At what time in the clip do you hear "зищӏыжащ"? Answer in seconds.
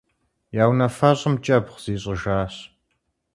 1.83-2.55